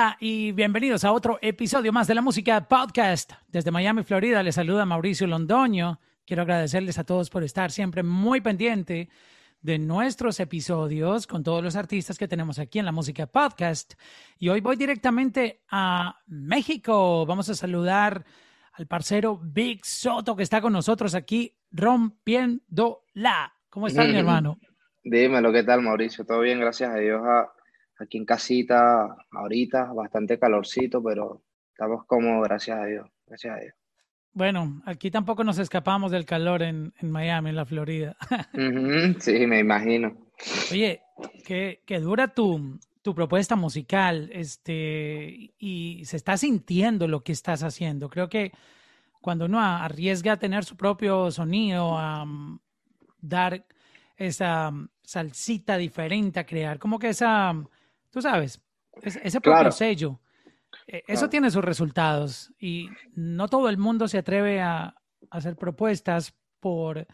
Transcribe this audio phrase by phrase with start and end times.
[0.00, 3.34] Hola y bienvenidos a otro episodio más de la Música Podcast.
[3.48, 6.00] Desde Miami, Florida, les saluda Mauricio Londoño.
[6.24, 9.10] Quiero agradecerles a todos por estar siempre muy pendiente
[9.60, 13.92] de nuestros episodios con todos los artistas que tenemos aquí en la Música Podcast.
[14.38, 17.26] Y hoy voy directamente a México.
[17.26, 18.24] Vamos a saludar
[18.72, 23.52] al parcero Big Soto que está con nosotros aquí rompiendo la.
[23.68, 24.58] ¿Cómo estás, mi hermano?
[25.04, 26.24] Dímelo, ¿qué tal, Mauricio?
[26.24, 27.20] Todo bien, gracias a Dios.
[28.00, 33.08] Aquí en casita, ahorita, bastante calorcito, pero estamos cómodos, gracias a Dios.
[33.26, 33.74] Gracias a Dios.
[34.32, 38.16] Bueno, aquí tampoco nos escapamos del calor en, Miami, en la Florida.
[39.18, 40.16] sí, me imagino.
[40.70, 41.02] Oye,
[41.44, 48.08] qué, dura tu, tu propuesta musical, este, y se está sintiendo lo que estás haciendo.
[48.08, 48.52] Creo que
[49.20, 52.60] cuando uno arriesga a tener su propio sonido, a mm,
[53.20, 53.66] dar
[54.16, 57.52] esa mm, salsita diferente, a crear como que esa,
[58.10, 58.60] tú sabes,
[59.02, 60.20] ese propio sello
[60.86, 64.94] eh, eso tiene sus resultados y no todo el mundo se atreve a,
[65.30, 67.06] hacer propuestas por,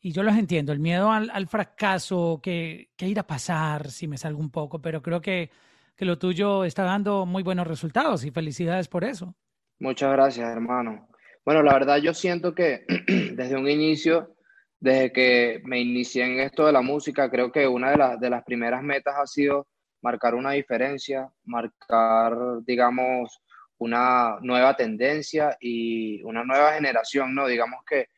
[0.00, 4.18] y yo los entiendo, el miedo al, fracaso, que, que, ir a pasar si me
[4.18, 5.50] salgo un poco, pero creo que,
[5.96, 9.34] que lo tuyo está dando muy buenos resultados y felicidades por eso.
[9.78, 11.08] Muchas gracias, hermano.
[11.44, 12.84] Bueno, la verdad yo siento que
[13.34, 14.36] desde un inicio,
[14.78, 18.44] desde que me inicié en esto de la música, creo que una de, de las
[18.44, 19.66] primeras metas ha sido
[20.02, 22.34] marcar una diferencia, marcar,
[22.64, 23.40] digamos,
[23.78, 27.46] una nueva tendencia y una nueva generación, ¿no?
[27.46, 28.08] Digamos que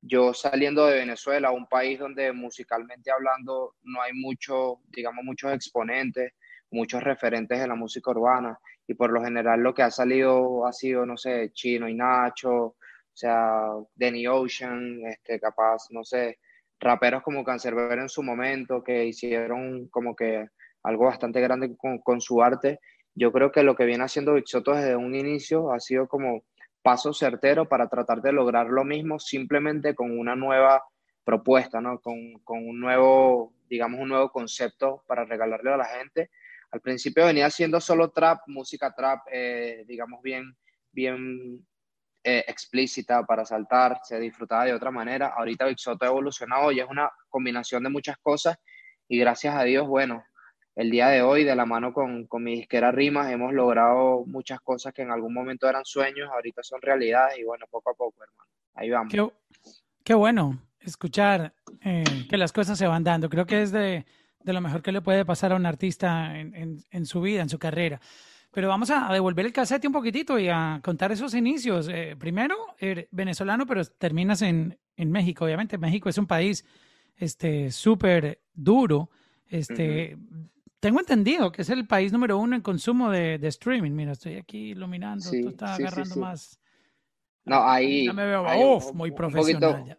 [0.00, 6.32] yo saliendo de Venezuela, un país donde musicalmente hablando no hay mucho, digamos, muchos exponentes,
[6.72, 10.72] muchos referentes de la música urbana, y por lo general lo que ha salido ha
[10.72, 12.76] sido, no sé, Chino y Nacho, o
[13.12, 16.38] sea, Danny Ocean, este, capaz, no sé,
[16.80, 20.48] raperos como Cancerbero en su momento, que hicieron como que
[20.82, 22.80] algo bastante grande con, su arte.
[23.14, 26.44] Yo creo que lo que viene haciendo Soto desde un inicio ha sido como
[26.82, 30.82] paso certero para tratar de lograr lo mismo simplemente con una nueva
[31.24, 32.00] propuesta, ¿no?
[32.00, 36.30] Con, un nuevo, digamos, un nuevo concepto para regalarle a la gente.
[36.70, 40.56] Al principio venía siendo solo trap, música trap, eh, digamos, bien,
[40.90, 41.64] bien
[42.24, 45.34] eh, explícita para saltar, se disfrutaba de otra manera.
[45.36, 48.56] Ahorita Soto ha evolucionado y es una combinación de muchas cosas
[49.08, 50.24] y gracias a Dios, bueno,
[50.74, 54.60] el día de hoy, de la mano con, con mi disquera Rimas, hemos logrado muchas
[54.60, 58.22] cosas que en algún momento eran sueños, ahorita son realidades y bueno, poco a poco,
[58.22, 58.48] hermano.
[58.74, 59.12] Ahí vamos.
[60.04, 63.28] Qué, bueno escuchar eh, que las cosas se van dando.
[63.28, 64.04] Creo que es de,
[64.44, 68.00] lo mejor que le puede pasar a un artista en, su vida, en su carrera.
[68.50, 71.88] Pero vamos a devolver el cassette un poquitito y a contar esos inicios.
[71.88, 75.44] Eh, primero, eres venezolano, pero terminas en, México.
[75.44, 76.64] Obviamente, México es un país
[77.16, 79.10] este súper duro.
[79.48, 80.16] Este,
[80.82, 83.92] tengo entendido que es el país número uno en consumo de, streaming.
[83.92, 86.58] Mira, estoy aquí iluminando, tú estás agarrando más.
[87.44, 88.06] No, ahí.
[88.06, 88.44] Ya me veo,
[88.92, 89.96] muy profesional.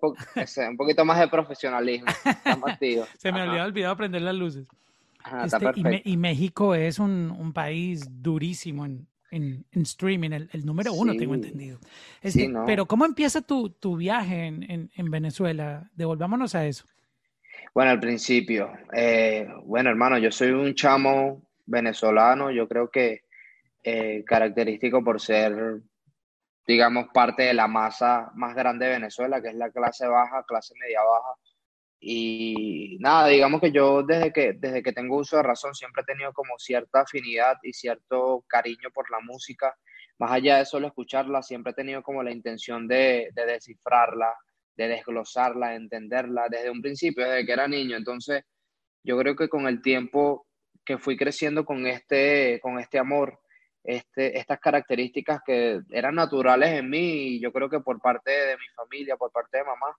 [0.69, 2.07] Un poquito, más de profesionalismo.
[3.17, 4.67] Se me había olvidado prender las luces.
[5.45, 11.79] Este, y, México es un, país durísimo en, streaming, el, número uno, tengo entendido.
[12.21, 15.89] Este, pero, ¿cómo empieza tu, tu viaje en, en Venezuela?
[15.95, 16.83] Devolvámonos a eso.
[17.73, 23.23] Bueno, al principio, eh, bueno, hermano, yo soy un chamo venezolano, yo creo que
[23.83, 25.81] eh, característico por ser,
[26.67, 30.75] digamos, parte de la masa más grande de Venezuela, que es la clase baja, clase
[30.79, 31.33] media baja.
[31.99, 36.05] Y nada, digamos que yo desde que, desde que tengo uso de razón siempre he
[36.05, 39.75] tenido como cierta afinidad y cierto cariño por la música.
[40.19, 44.31] Más allá de solo escucharla, siempre he tenido como la intención de, de descifrarla,
[44.75, 47.97] de desglosarla, de entenderla desde un principio, desde que era niño.
[47.97, 48.43] Entonces,
[49.03, 50.47] yo creo que con el tiempo
[50.85, 53.39] que fui creciendo con este, con este amor,
[53.83, 58.57] este, estas características que eran naturales en mí, y yo creo que por parte de
[58.57, 59.95] mi familia, por parte de mamá,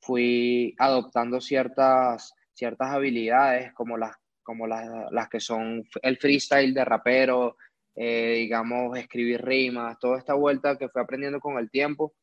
[0.00, 6.84] fui adoptando ciertas, ciertas habilidades como las, como las, las que son el freestyle de
[6.84, 7.56] rapero,
[7.96, 12.14] eh, digamos, escribir rimas, toda esta vuelta que fui aprendiendo con el tiempo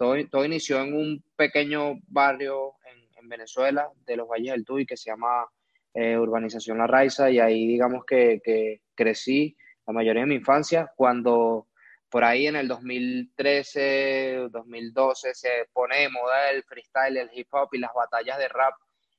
[0.00, 5.10] todo, inició en un pequeño barrio en, Venezuela, de los Valles del Tuy, que se
[5.10, 5.46] llama
[5.94, 9.56] eh, Urbanización La Raiza, y ahí digamos que, crecí
[9.86, 11.68] la mayoría de mi infancia, cuando
[12.08, 17.68] por ahí en el 2013, 2012 se pone de moda el freestyle, el hip hop
[17.72, 18.74] y las batallas de rap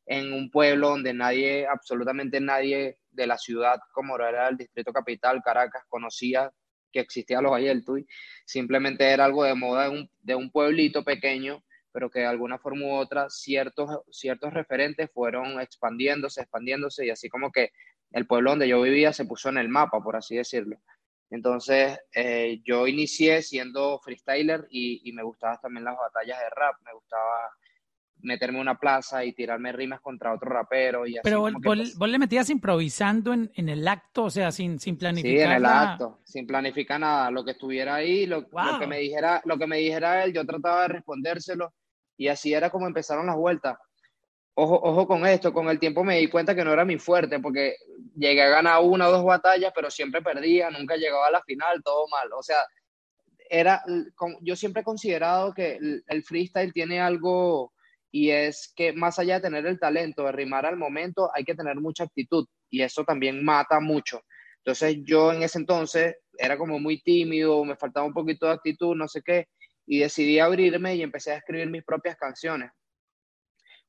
[0.08, 5.42] en un pueblo donde nadie, absolutamente nadie de la ciudad, como era el distrito capital,
[5.42, 6.52] Caracas, conocía
[6.92, 8.06] que existía los Valles del
[8.46, 12.58] simplemente era algo de moda de un, de un, pueblito pequeño, pero que de alguna
[12.60, 17.72] forma u otra ciertos, ciertos referentes fueron expandiéndose, expandiéndose, y así como que
[18.12, 20.78] el pueblo donde yo vivía se puso en el mapa, por así decirlo.
[21.30, 26.94] Entonces, eh, yo inicié siendo freestyler y me gustaban también las batallas de rap, me
[26.94, 27.52] gustaba
[28.24, 31.06] meterme una plaza y tirarme rimas contra otro rapero.
[31.06, 34.52] Y así Pero vos, pues vos, le metías improvisando en, en, el acto, o sea,
[34.52, 35.38] sin, sin planificar.
[35.38, 37.32] Sí, en el acto, sin planificar nada.
[37.32, 40.46] Lo que estuviera ahí, lo, lo, que me dijera, lo que me dijera él, yo
[40.46, 41.74] trataba de respondérselo
[42.18, 43.78] y así era como empezaron las vueltas.
[44.54, 47.40] Ojo, ojo con esto, con el tiempo me di cuenta que no era mi fuerte,
[47.40, 47.76] porque
[48.16, 51.82] llegué a ganar una o dos batallas, pero siempre perdía, nunca llegaba a la final,
[51.82, 52.30] todo mal.
[52.34, 52.58] O sea,
[53.50, 53.82] era,
[54.42, 57.74] yo siempre he considerado que el freestyle tiene algo
[58.12, 61.56] y es que más allá de tener el talento de rimar al momento, hay que
[61.56, 64.22] tener mucha actitud y eso también mata mucho.
[64.58, 68.96] Entonces yo en ese entonces era como muy tímido, me faltaba un poquito de actitud,
[68.96, 69.48] no sé qué,
[69.86, 72.72] y decidí abrirme y empecé a escribir mis propias canciones.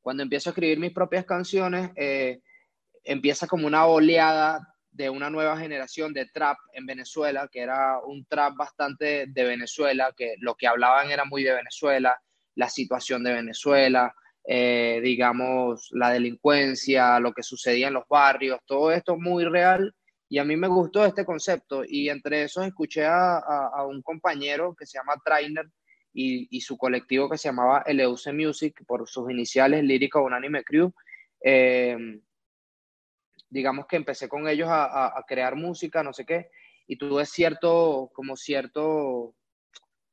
[0.01, 2.41] Cuando empiezo a escribir mis propias canciones, eh,
[3.05, 8.25] empieza como una oleada de una nueva generación de trap en Venezuela, que era un
[8.27, 12.21] trap bastante de Venezuela, que lo que hablaban era muy de Venezuela,
[12.55, 14.15] la situación de Venezuela,
[14.45, 19.95] eh, digamos, la delincuencia, lo que sucedía en los barrios, todo esto muy real.
[20.29, 21.83] Y a mí me gustó este concepto.
[21.87, 25.67] Y entre esos escuché a, un compañero que se llama Trainer
[26.13, 30.93] y, su colectivo que se llamaba Eleuse Music, por sus iniciales, Lírica Unánime Crew.
[31.45, 32.21] Eh,
[33.51, 36.49] digamos que empecé con ellos a, a, crear música, no sé qué,
[36.87, 39.35] y tuve cierto, como cierto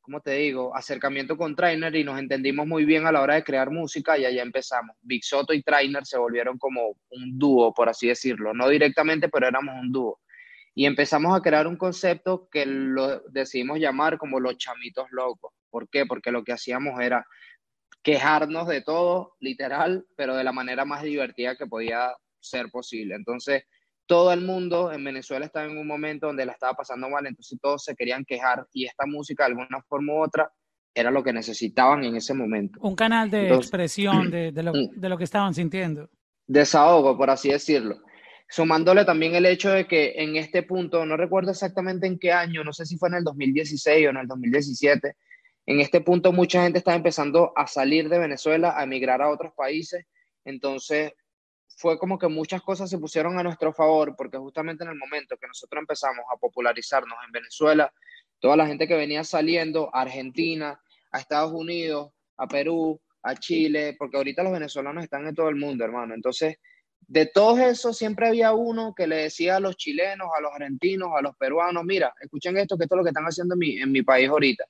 [0.10, 3.44] como te digo, acercamiento con Trainer y nos entendimos muy bien a la hora de
[3.44, 4.98] crear música y allá empezamos.
[5.02, 9.48] Big Soto y Trainer se volvieron como un dúo, por así decirlo, no directamente, pero
[9.48, 10.20] éramos un dúo.
[10.74, 15.54] Y empezamos a crear un concepto que lo decidimos llamar como los chamitos locos.
[15.70, 16.08] ¿Por qué?
[16.08, 17.24] Porque lo que hacíamos era
[18.02, 23.14] quejarnos de todo, literal, pero de la manera más divertida que podía ser posible.
[23.14, 23.66] Entonces,
[24.10, 27.60] todo el mundo en Venezuela estaba en un momento donde la estaba pasando mal, entonces
[27.62, 30.52] todos se querían quejar y esta música de alguna forma u otra
[30.96, 32.80] era lo que necesitaban en ese momento.
[32.82, 36.10] Un canal de expresión de, de, lo, de, lo, que estaban sintiendo.
[36.48, 38.02] Desahogo, por así decirlo.
[38.50, 42.64] Sumándole también el hecho de que en este punto, no recuerdo exactamente en qué año,
[42.64, 45.16] no sé si fue en el 2016 o en el 2017,
[45.68, 49.54] en este punto mucha gente estaba empezando a salir de Venezuela, a emigrar a otros
[49.56, 50.04] países,
[50.46, 51.12] entonces
[51.80, 55.38] fue como que muchas cosas se pusieron a nuestro favor, porque justamente en el momento
[55.38, 57.94] que nosotros empezamos a popularizarnos en Venezuela,
[58.40, 60.78] toda la gente que venía saliendo a Argentina,
[61.10, 65.56] a Estados Unidos, a Perú, a Chile, porque ahorita los venezolanos están en todo el
[65.56, 66.14] mundo, hermano.
[66.14, 66.58] Entonces,
[67.00, 71.12] de todos esos siempre había uno que le decía a los chilenos, a los argentinos,
[71.18, 73.78] a los peruanos, mira, escuchen esto, que esto es lo que están haciendo en mi,
[73.78, 74.66] en mi país ahorita.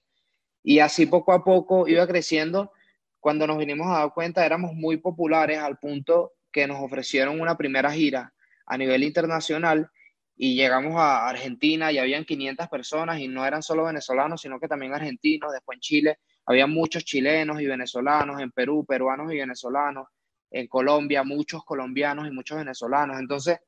[0.61, 2.71] Y así poco a poco iba creciendo.
[3.19, 7.57] Cuando nos vinimos a dar cuenta, éramos muy populares al punto que nos ofrecieron una
[7.57, 8.33] primera gira
[8.65, 9.89] a nivel internacional
[10.35, 14.69] y llegamos a Argentina y habían 500 personas y no eran solo venezolanos, sino que
[14.69, 15.51] también argentinos.
[15.51, 20.07] Después en Chile había muchos chilenos y venezolanos, en Perú, peruanos y venezolanos,
[20.49, 23.19] en Colombia, muchos colombianos y muchos venezolanos.
[23.19, 23.59] Entonces,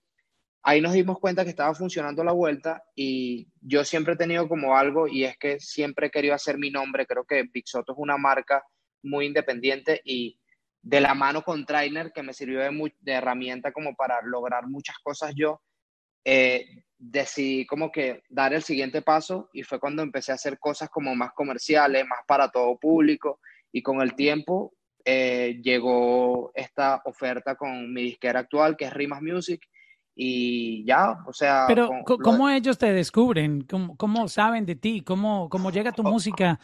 [0.63, 4.78] ahí nos dimos cuenta que estaba funcionando la vuelta y yo siempre he tenido como
[4.78, 7.06] algo y es que siempre he querido hacer mi nombre.
[7.06, 8.63] Creo que Pixoto es una marca
[9.04, 10.39] muy independiente y
[10.81, 14.97] de la mano con Trainer, que me sirvió de, de herramienta como para lograr muchas
[15.00, 15.61] cosas yo,
[16.26, 20.90] eh, decidí como que dar el siguiente paso y fue cuando empecé a hacer cosas
[20.90, 23.40] como más comerciales, más para todo público
[23.71, 24.73] y con el tiempo
[25.04, 29.64] eh, llegó esta oferta con mi disquera actual que es Rimas Music
[30.14, 31.66] y ya, o sea...
[31.68, 33.61] Pero ¿cómo ellos te descubren?
[33.61, 35.02] ¿Cómo, ¿Cómo, saben de ti?
[35.02, 36.59] ¿Cómo, cómo llega tu música?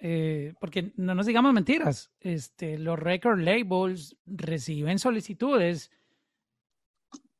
[0.00, 5.90] Eh, porque no nos digamos mentiras, este, los record labels reciben solicitudes,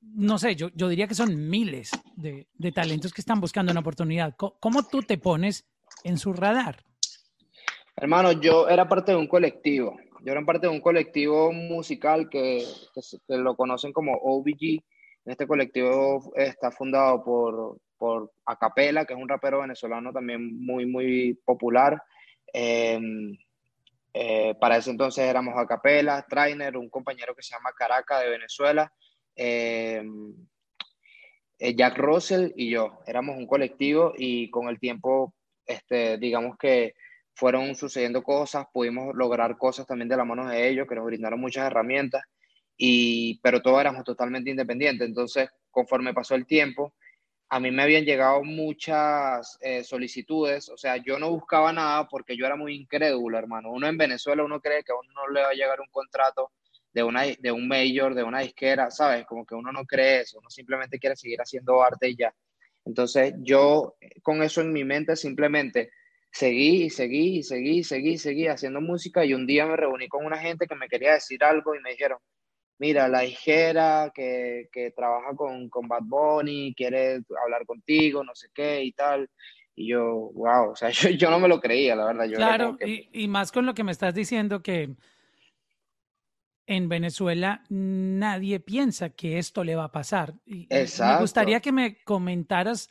[0.01, 3.81] no sé, yo, yo diría que son miles de, de talentos que están buscando una
[3.81, 4.35] oportunidad.
[4.37, 5.67] ¿Cómo, tú te pones
[6.03, 6.85] en su radar?
[7.97, 9.97] Hermano, yo era parte de un colectivo.
[10.25, 12.65] Yo era parte de un colectivo musical que,
[13.27, 14.83] que, lo conocen como OBG.
[15.25, 21.39] Este colectivo está fundado por, por Acapela, que es un rapero venezolano también muy, muy
[21.45, 22.03] popular.
[22.53, 23.37] Em,
[24.13, 28.31] eh, para ese entonces éramos a capela, Trainer, un compañero que se llama Caracas de
[28.31, 28.93] Venezuela,
[29.37, 30.35] em,
[31.59, 33.01] eh, Jack Russell y yo.
[33.07, 35.35] Éramos un colectivo y con el tiempo,
[35.67, 36.95] este, digamos que
[37.35, 41.41] fueron sucediendo cosas, pudimos lograr cosas también de la mano de ellos, que nos brindaron
[41.41, 42.23] muchas herramientas,
[42.77, 45.07] y, pero todos éramos totalmente independientes.
[45.07, 46.95] Entonces, conforme pasó el tiempo,
[47.51, 52.37] a mí me habían llegado muchas eh, solicitudes, o sea, yo no buscaba nada porque
[52.37, 53.71] yo era muy incrédulo, hermano.
[53.73, 56.53] Uno en Venezuela, uno cree que a uno no le va a llegar un contrato
[56.93, 59.25] de, una, de un mayor, de una disquera, ¿sabes?
[59.25, 62.35] Como que uno no cree eso, uno simplemente quiere seguir haciendo arte y ya.
[62.85, 65.91] Entonces yo con eso en mi mente simplemente
[66.31, 70.09] seguí y seguí y seguí y seguí seguí haciendo música y un día me reuní
[70.09, 72.19] con una gente que me quería decir algo y me dijeron,
[72.79, 78.49] mira, la hijera que, que trabaja con, con Bad Bunny quiere hablar contigo, no sé
[78.55, 79.29] qué y tal.
[79.75, 82.27] Y yo, wow, o sea, yo, yo no me lo creía, la verdad.
[82.27, 84.97] Yo claro, y, y, más con lo que me estás diciendo que
[86.67, 90.35] en Venezuela nadie piensa que esto le va a pasar.
[90.45, 91.15] Y, Exacto.
[91.15, 92.91] Me gustaría que me comentaras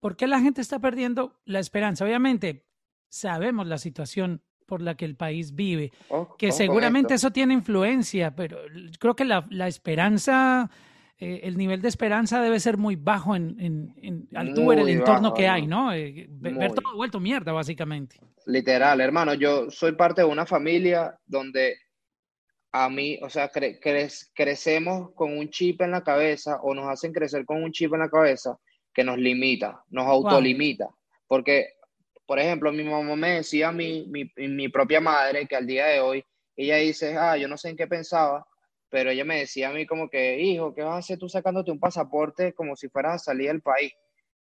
[0.00, 2.04] por qué la gente está perdiendo la esperanza.
[2.04, 2.66] Obviamente,
[3.08, 8.34] sabemos la situación por la que el país vive, oh, que seguramente eso tiene influencia,
[8.34, 8.58] pero
[8.98, 10.70] creo que la, la esperanza,
[11.18, 14.88] eh, el nivel de esperanza debe ser muy bajo en, en, en al tú el
[14.88, 15.92] entorno que hay, ¿no?
[15.92, 18.16] Eh, ver todo vuelto mierda, básicamente.
[18.46, 21.76] Literal, hermano, yo soy parte de una familia donde
[22.72, 23.78] a mí, o sea, cre
[24.34, 28.00] crecemos con un chip en la cabeza o nos hacen crecer con un chip en
[28.00, 28.58] la cabeza
[28.92, 30.88] que nos limita, nos autolimita.
[31.28, 31.74] Porque
[32.26, 35.86] por ejemplo, mi mamá me decía a mi, mi, mi propia madre que al día
[35.86, 36.24] de hoy,
[36.56, 38.46] ella dice, ah, yo no sé en qué pensaba,
[38.88, 41.70] pero ella me decía a mí como que, hijo, ¿qué vas a hacer tú sacándote
[41.70, 43.92] un pasaporte como si fueras a salir del país?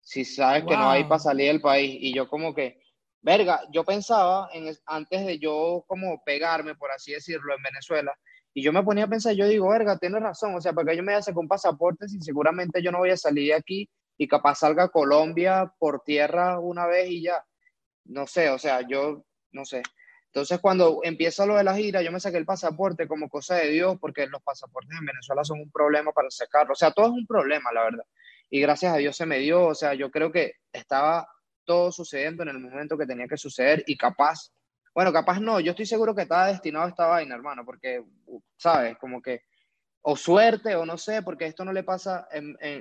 [0.01, 1.95] Si sabes que no hay para salir del país.
[1.99, 2.81] Y yo como que,
[3.21, 8.13] verga, yo pensaba en, antes de yo como pegarme, por así decirlo, en Venezuela,
[8.53, 11.03] y yo me ponía a pensar, yo digo, verga, tienes razón, o sea, porque yo
[11.03, 13.89] me voy a sacar un pasaporte si seguramente yo no voy a salir de aquí
[14.17, 17.45] y capaz salga a Colombia por tierra una vez y ya
[18.05, 19.81] no sé, o sea, yo no sé.
[20.33, 23.69] Entonces, cuando empieza lo de la gira, yo me saqué el pasaporte como cosa de
[23.69, 26.71] Dios, porque los pasaportes en Venezuela son un problema para sacarlo.
[26.71, 28.05] O sea, todo es un problema, la verdad.
[28.49, 29.65] Y gracias a Dios se me dio.
[29.65, 31.27] O sea, yo creo que estaba
[31.65, 34.53] todo sucediendo en el momento que tenía que suceder y capaz,
[34.95, 38.01] bueno, capaz no, yo estoy seguro que estaba destinado a esta vaina, hermano, porque,
[38.55, 38.97] ¿sabes?
[38.99, 39.43] Como que,
[40.01, 42.27] o suerte, o no sé, porque esto no le pasa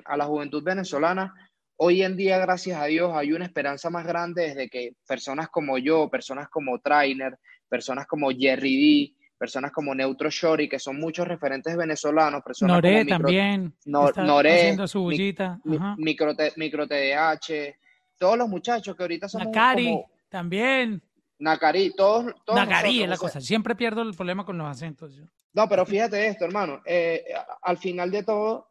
[0.05, 1.35] a la juventud venezolana
[1.83, 5.79] hoy en día, gracias a Dios, hay una esperanza más grande desde que personas como
[5.79, 11.27] yo, personas como Trainer, personas como Jerry D, personas como Neutro Shori, que son muchos
[11.27, 15.59] referentes venezolanos, personas Noré también, no, Noré, haciendo su bullita.
[15.97, 17.75] micro, micro, TDH,
[18.19, 21.03] todos los muchachos que ahorita son Nakari también.
[21.39, 25.19] Nakari, todos, todos Nakari es la cosa, siempre pierdo el problema con los acentos.
[25.55, 27.25] No, pero fíjate esto, hermano, eh,
[27.63, 28.69] al final de todo,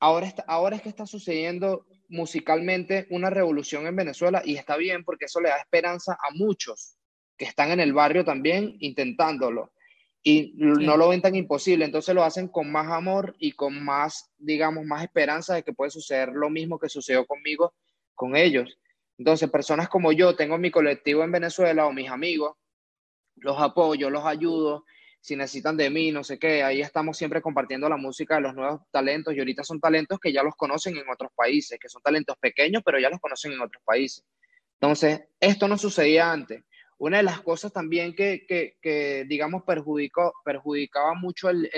[0.00, 5.04] ahora, está, ahora es que está sucediendo musicalmente una revolución en Venezuela y está bien
[5.04, 6.96] porque eso le da esperanza a muchos
[7.36, 9.72] que están en el barrio también intentándolo
[10.22, 14.30] y no lo ven tan imposible, entonces lo hacen con más amor y con más,
[14.36, 17.74] digamos, más esperanza de que puede suceder lo mismo que sucedió conmigo
[18.14, 18.78] con ellos.
[19.16, 22.56] Entonces, personas como yo, tengo mi colectivo en Venezuela o mis amigos,
[23.36, 24.84] los apoyo, los ayudo,
[25.28, 28.54] si necesitan de mí, no sé qué, ahí estamos siempre compartiendo la música de los
[28.54, 32.00] nuevos talentos y ahorita son talentos que ya los conocen en otros países, que son
[32.00, 34.24] talentos pequeños, pero ya los conocen en otros países.
[34.80, 36.64] Entonces, esto no sucedía antes.
[36.96, 41.68] Una de las cosas también que, que, que digamos, perjudicó, perjudicaba mucho el,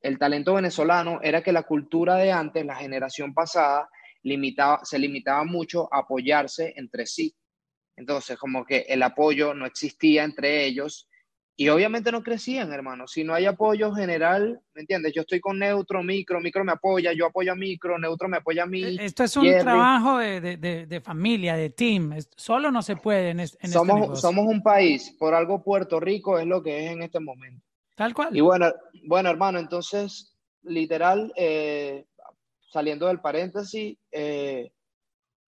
[0.00, 3.86] el, talento venezolano era que la cultura de antes, la generación pasada,
[4.22, 7.36] limitaba, se limitaba mucho a apoyarse entre sí.
[7.96, 11.06] Entonces, como que el apoyo no existía entre ellos
[11.58, 13.08] y obviamente no crecían, hermano.
[13.08, 15.14] Si no hay apoyo general, ¿me entiendes?
[15.14, 18.64] Yo estoy con Neutro, Micro, Micro me apoya, yo apoyo a Micro, Neutro me apoya
[18.64, 18.82] a mí.
[18.82, 22.14] E, esto es un trabajo de, de, de, familia, de team.
[22.36, 26.46] Solo no se puede en, este, somos, Somos un país, por algo Puerto Rico es
[26.46, 27.64] lo que es en este momento.
[27.94, 28.36] Tal cual.
[28.36, 28.70] Y bueno,
[29.04, 32.04] bueno hermano, entonces, literal, eh,
[32.70, 34.72] saliendo del paréntesis, eh,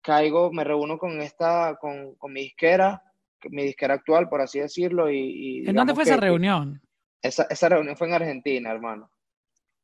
[0.03, 3.03] caigo, me reúno con esta, con, con mi disquera
[3.51, 5.11] mi disquera actual, por así decirlo.
[5.11, 6.81] Y, ¿En dónde fue esa reunión?
[7.23, 9.11] Esa, esa reunión fue en Argentina, hermano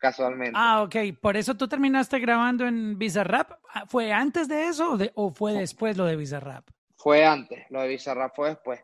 [0.00, 0.52] casualmente.
[0.56, 0.96] Ah, ok.
[1.20, 3.52] Por eso tú terminaste grabando en Bizarrap.
[3.72, 6.68] Ah, ¿Fue antes de eso o, fue después lo de Bizarrap?
[6.96, 8.80] Fue antes, lo de Bizarrap fue después.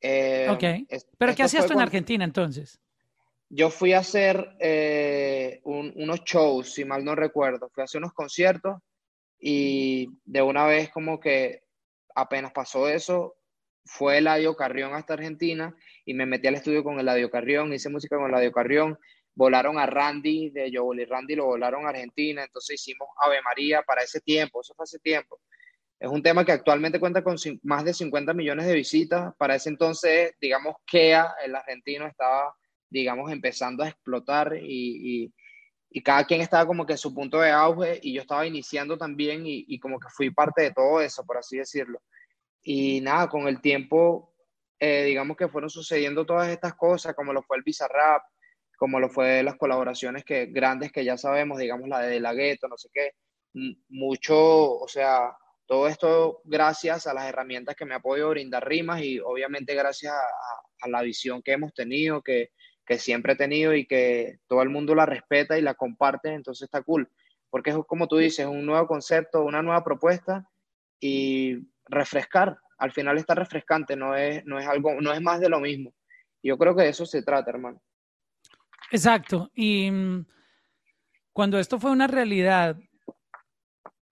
[0.00, 0.98] Eh, ok.
[1.18, 2.80] ¿Pero qué hacías tú en Argentina entonces?
[3.50, 7.68] Yo fui a hacer eh, unos shows, si mal no recuerdo.
[7.70, 8.76] Fui a hacer unos conciertos
[9.38, 11.64] y de una vez como que
[12.14, 13.36] apenas pasó eso,
[13.84, 15.74] fue Eladio Carrión hasta Argentina
[16.04, 18.98] y me metí al estudio con Eladio Carrión, hice música con Eladio Carrión,
[19.34, 23.82] volaron a Randy de Joel y Randy lo volaron a Argentina, entonces hicimos Ave María
[23.82, 25.40] para ese tiempo, eso fue hace tiempo.
[25.98, 29.34] Es un tema que actualmente cuenta con más de 50 millones de visitas.
[29.36, 32.54] Para ese entonces, digamos, KEA, el argentino, estaba,
[32.90, 35.32] digamos, empezando a explotar y,
[35.90, 38.98] y, cada quien estaba como que en su punto de auge y yo estaba iniciando
[38.98, 42.00] también y como que fui parte de todo eso, por así decirlo.
[42.64, 44.34] Y nada, con el tiempo,
[44.80, 48.22] eh, digamos que fueron sucediendo todas estas cosas, como lo fue el Bizarrap,
[48.76, 52.66] como lo fue las colaboraciones que, grandes que ya sabemos, digamos la de La Gueto,
[52.68, 53.12] no sé qué.
[53.88, 59.02] mucho, o sea, todo esto gracias a las herramientas que me ha podido brindar Rimas
[59.02, 62.50] y obviamente gracias a, la visión que hemos tenido, que,
[62.84, 66.66] que, siempre he tenido y que todo el mundo la respeta y la comparte, entonces
[66.66, 67.10] está cool.
[67.48, 70.46] Porque es como tú dices, un nuevo concepto, una nueva propuesta
[71.00, 72.58] y refrescar.
[72.78, 75.94] Al final está refrescante, no es, no es algo, no es más de lo mismo.
[76.42, 77.80] Yo creo que de eso se trata, hermano.
[78.90, 79.50] Exacto.
[79.54, 80.26] Y mm,
[81.32, 82.76] cuando esto fue una realidad,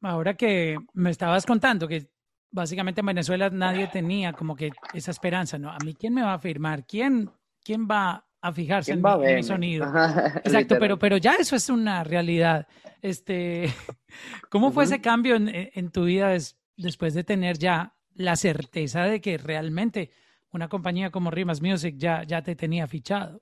[0.01, 2.11] ahora que me estabas contando que
[2.51, 5.71] básicamente en Venezuela nadie tenía como que esa esperanza, ¿no?
[5.71, 6.87] A mí, ¿quién me va a firmar?
[6.87, 7.31] ¿Quién,
[7.65, 9.87] quién va a fijarse en mi, sonido?
[10.45, 12.67] Exacto, pero, pero ya eso es una realidad.
[13.01, 13.73] Este,
[14.51, 16.35] ¿Cómo fue ese cambio en, tu vida
[16.77, 20.11] después de tener ya la certeza de que realmente
[20.53, 23.41] una compañía como Rimas Music ya, ya te tenía fichado?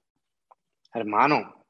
[0.93, 1.65] Hermano,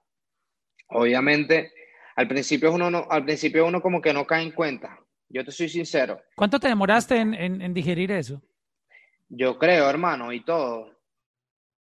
[0.89, 1.73] obviamente
[2.17, 4.99] al principio uno no, al principio uno como que no cae en cuenta.
[5.31, 6.21] Yo te soy sincero.
[6.35, 8.43] ¿Cuánto te demoraste en, digerir eso?
[9.29, 10.91] Yo creo, hermano, y todo,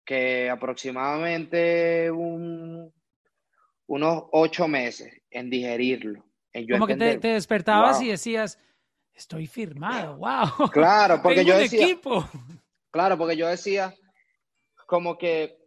[0.05, 2.93] que aproximadamente un,
[3.87, 6.23] unos ocho meses en digerirlo.
[6.69, 8.59] como que te, despertabas y decías,
[9.19, 10.69] estoy firmado, wow.
[10.71, 11.83] Claro, porque yo decía.
[11.83, 12.27] Equipo.
[12.91, 13.93] Claro, porque yo decía,
[14.87, 15.59] como que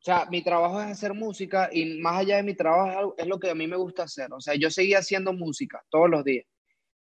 [0.00, 3.38] o sea, mi trabajo es hacer música y más allá de mi trabajo es lo
[3.38, 4.32] que a mí me gusta hacer.
[4.32, 6.46] O sea, yo seguía haciendo música todos los días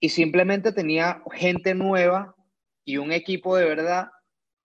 [0.01, 2.35] y simplemente tenía gente nueva
[2.83, 4.09] y un equipo de verdad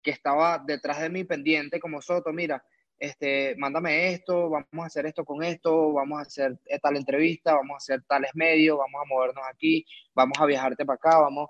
[0.01, 2.63] que estaba detrás de mí pendiente como Soto, mira,
[2.99, 7.73] este, mándame esto, vamos a hacer esto con esto, vamos a hacer tal entrevista, vamos
[7.73, 11.49] a hacer tales medios, vamos a movernos aquí, vamos a viajarte para acá, vamos.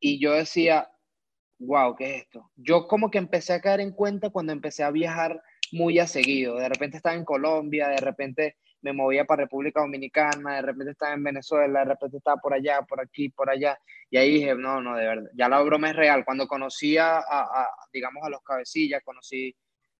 [0.00, 0.90] Y yo decía,
[1.58, 2.50] wow, ¿qué es esto?
[2.56, 6.56] Yo como que empecé a caer en cuenta cuando empecé a viajar muy a seguido.
[6.56, 11.14] De repente estaba en Colombia, de repente me movía para República Dominicana, de repente estaba
[11.14, 13.78] en Venezuela, de repente estaba por allá, por aquí, por allá.
[14.10, 16.24] Y ahí dije, no, no, de verdad, ya la broma es real.
[16.24, 17.22] Cuando conocí a,
[17.92, 19.56] digamos, a los cabecillas, conocí,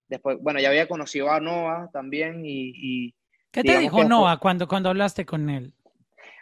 [0.08, 3.14] después, bueno, ya había conocido a Noah también y...
[3.50, 5.74] ¿Qué te dijo Noah cuando, cuando hablaste con él?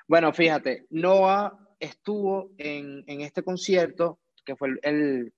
[0.08, 5.32] Bueno, fíjate, Noah estuvo en, en este concierto, que fue el,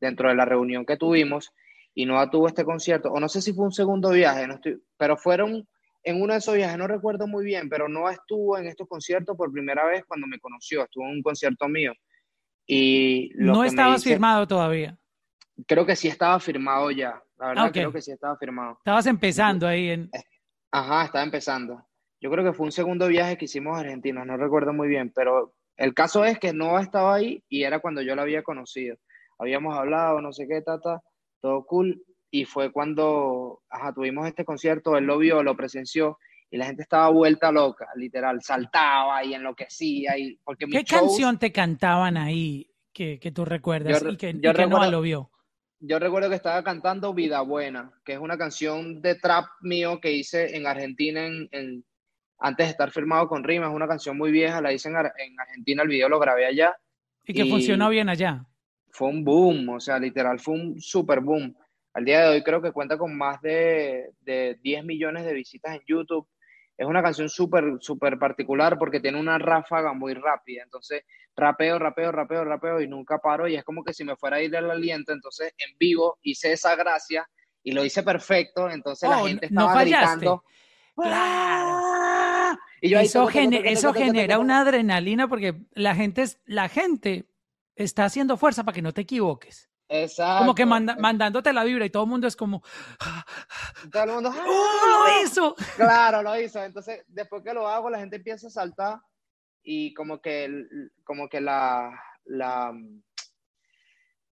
[0.00, 1.52] dentro de la reunión que tuvimos,
[1.94, 4.82] y Noah tuvo este concierto, o no sé si fue un segundo viaje, no estoy,
[4.96, 5.66] pero fueron
[6.02, 9.36] en uno de esos viajes, no recuerdo muy bien, pero Noah estuvo en estos conciertos
[9.36, 11.92] por primera vez cuando me conoció, estuvo en un concierto mío.
[12.66, 14.98] Y no estabas firmado todavía.
[15.66, 18.76] Creo que sí estaba firmado ya, la verdad creo que sí estaba firmado.
[18.78, 20.10] Estabas empezando ahí en...
[20.70, 21.86] Ajá, estaba empezando.
[22.20, 25.12] Yo creo que fue un segundo viaje que hicimos a Argentina, no recuerdo muy bien,
[25.14, 28.96] pero el caso es que Noah estaba ahí y era cuando yo la había conocido.
[29.38, 31.00] Habíamos hablado, no sé qué, tata
[31.40, 32.02] todo cool.
[32.30, 36.18] Y fue cuando ajá, tuvimos este concierto, él lo vio, lo presenció
[36.50, 40.16] y la gente estaba vuelta loca, literal, saltaba y enloquecía.
[40.16, 45.00] Y, porque ¿Qué canción te cantaban ahí que, que tú recuerdas y que, yo lo
[45.00, 45.30] vio?
[45.86, 50.12] Yo recuerdo que estaba cantando Vida Buena, que es una canción de trap mío que
[50.12, 51.84] hice en Argentina en,
[52.38, 53.66] antes de estar firmado con Rima.
[53.66, 56.76] Es una canción muy vieja, la hice en, en Argentina, el video lo grabé allá.
[57.26, 58.46] Y que funcionó bien allá
[58.94, 61.52] fue un boom, o sea, literal, fue un super boom.
[61.94, 65.74] Al día de hoy creo que cuenta con más de, de 10 millones de visitas
[65.74, 66.28] en YouTube.
[66.76, 70.62] Es una canción súper, súper particular porque tiene una ráfaga muy rápida.
[70.64, 71.04] Entonces,
[71.36, 73.46] rapeo, rapeo, rapeo, rapeo y nunca paro.
[73.46, 75.12] Y es como que si me fuera a ir el aliento.
[75.12, 77.28] Entonces, en vivo hice esa gracia
[77.62, 78.68] y lo hice perfecto.
[78.68, 80.44] Entonces, la oh, gente estaba gritando.
[80.98, 82.56] ¡Ah!
[82.80, 87.26] Y yo eso, eso genera una adrenalina porque la gente, la gente
[87.76, 89.70] está haciendo fuerza para que no te equivoques.
[89.88, 90.40] Exacto.
[90.40, 92.62] Como que mandándote la vibra y todo el mundo es como.
[93.92, 94.30] Todo el mundo.
[94.46, 95.54] ¡Oh, lo hizo!
[95.76, 96.62] Claro, lo hizo.
[96.62, 98.98] Entonces, después que lo hago, la gente empieza a saltar
[99.62, 100.50] y como que,
[101.04, 101.90] como que la,
[102.24, 102.72] la.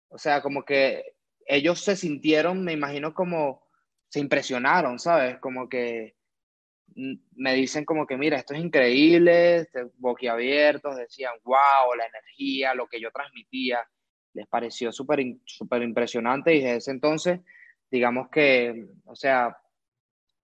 [0.09, 3.67] O sea, como que ellos se sintieron, me imagino, como.
[4.07, 5.37] Se impresionaron, ¿sabes?
[5.37, 6.15] Como que
[6.95, 12.87] me dicen como que, mira, esto es increíble, este, boquiabiertos, decían, wow, la energía, lo
[12.87, 13.87] que yo transmitía,
[14.33, 16.55] les pareció súper super impresionante.
[16.55, 17.39] Y desde ese entonces,
[17.91, 19.57] digamos que, o sea,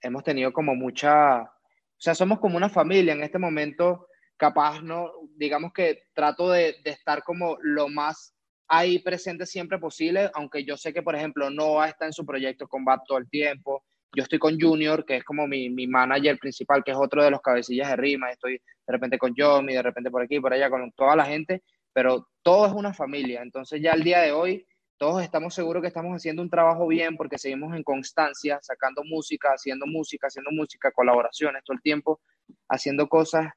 [0.01, 1.49] hemos tenido como mucha, o
[1.97, 7.23] sea, somos como una familia en este momento, capaz, no, digamos que trato de, estar
[7.23, 8.33] como lo más
[8.67, 12.67] ahí presente siempre posible, aunque yo sé que, por ejemplo, Noah está en su proyecto
[12.67, 13.83] Combat todo el tiempo,
[14.15, 17.31] yo estoy con Junior, que es como mi, mi, manager principal, que es otro de
[17.31, 20.69] los cabecillas de rima, estoy de repente con Yomi, de repente por aquí, por allá,
[20.69, 21.63] con toda la gente,
[21.95, 23.41] pero todo es una familia.
[23.41, 27.15] Entonces ya el día de hoy, todos estamos seguros que estamos haciendo un trabajo bien
[27.15, 32.19] porque seguimos en constancia, sacando música, haciendo música, haciendo música, colaboraciones todo el tiempo,
[32.67, 33.47] haciendo cosas.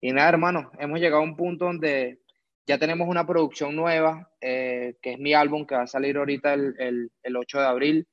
[0.00, 2.20] Y nada, hermano, hemos llegado a un punto donde
[2.66, 6.54] ya tenemos una producción nueva, eh, que es mi álbum, que va a salir ahorita
[6.54, 8.08] el, el, 8 de abril,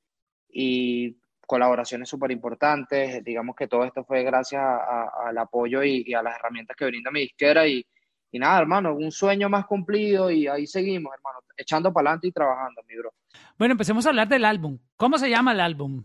[0.46, 1.16] y
[1.46, 3.24] colaboraciones súper importantes.
[3.24, 7.10] Digamos que todo esto fue gracias al apoyo y, y, a las herramientas que brinda
[7.10, 7.86] mi disquera y
[8.32, 12.32] y nada, hermano, un sueño más cumplido y ahí seguimos, hermano, echando para adelante y
[12.32, 13.12] trabajando, mi bro.
[13.58, 14.78] Bueno, empecemos a hablar del álbum.
[14.96, 16.04] ¿Cómo se llama el álbum?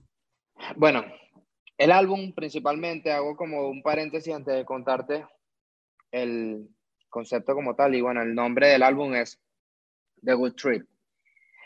[0.76, 1.06] Bueno,
[1.78, 5.26] el álbum principalmente, hago como un paréntesis antes de contarte
[6.12, 6.70] el
[7.10, 7.96] concepto como tal.
[7.96, 9.40] Y bueno, el nombre del álbum es
[10.24, 10.88] The Good Trip.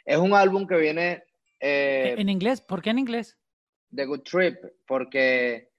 [0.05, 1.23] Es un álbum que viene...
[1.59, 2.61] Eh, ¿En inglés?
[2.61, 3.37] ¿Por qué en inglés?
[3.95, 5.71] The Good Trip, porque,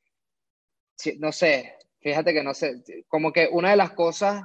[1.19, 4.45] no sé, fíjate que no sé, como que una de las cosas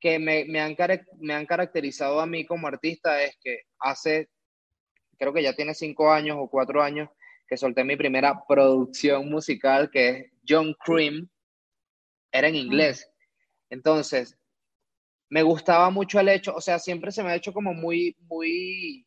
[0.00, 0.76] que me, me, han,
[1.18, 4.28] me han caracterizado a mí como artista es que hace,
[5.18, 7.08] creo que ya tiene cinco años o cuatro años,
[7.46, 11.28] que solté mi primera producción musical, que es John Cream,
[12.30, 13.10] era en inglés.
[13.70, 14.38] Entonces,
[15.30, 19.06] me gustaba mucho el hecho, o sea, siempre se me ha hecho como muy, muy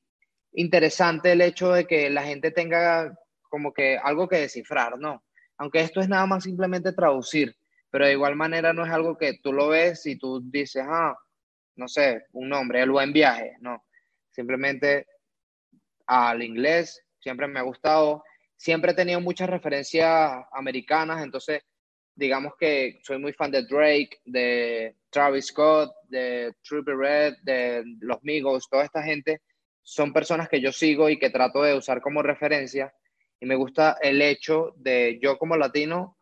[0.54, 3.18] interesante el hecho de que la gente tenga
[3.50, 5.24] como que algo que descifrar, ¿no?
[5.58, 7.56] Aunque esto es nada más simplemente traducir
[7.92, 11.16] pero de igual manera no es algo que tú lo ves y tú dices, ah,
[11.76, 13.84] no sé, un nombre, el buen viaje, no.
[14.32, 15.06] Simplemente
[16.08, 18.24] al inglés siempre me ha gustado,
[18.56, 21.62] siempre he tenido muchas referencias americanas, entonces
[22.16, 28.24] digamos que soy muy fan de Drake, de Travis Scott, de Trippie Red, de Los
[28.24, 29.42] Migos, toda esta gente
[29.84, 32.94] son personas que yo sigo y que trato de usar como referencia
[33.40, 36.18] y me gusta el hecho de yo como latino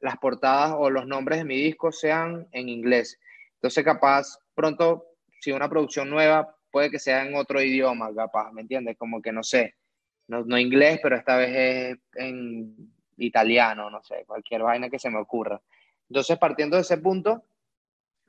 [0.00, 3.18] las portadas o los nombres de mi disco sean en inglés.
[3.54, 5.06] Entonces, capaz, pronto,
[5.40, 8.96] si una producción nueva, puede que sea en otro idioma, capaz, ¿me entiendes?
[8.96, 9.74] Como que no sé,
[10.28, 15.10] no, no inglés, pero esta vez es en italiano, no sé, cualquier vaina que se
[15.10, 15.60] me ocurra.
[16.08, 17.44] Entonces, partiendo de ese punto,